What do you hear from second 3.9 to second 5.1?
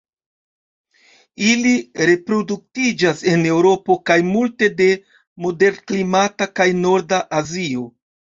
kaj multe de